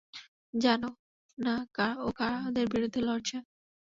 [0.53, 0.81] জান
[1.37, 1.55] না
[1.99, 3.37] ও কাদের বিরুদ্ধে লড়ছে।